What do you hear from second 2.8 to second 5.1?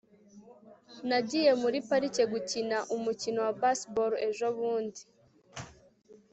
umukino wa baseball ejobundi